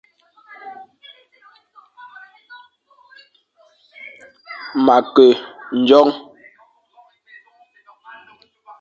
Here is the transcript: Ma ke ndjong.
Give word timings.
Ma 4.85 4.97
ke 5.13 5.27
ndjong. 5.79 6.11